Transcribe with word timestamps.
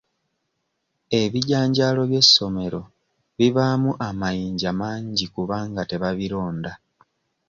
Ebijanjaalo 1.21 2.01
by'essomero 2.09 2.81
bibaamu 3.37 3.91
amayinja 4.07 4.71
mangi 4.79 5.25
kubanga 5.33 5.81
tebabironda. 5.89 6.71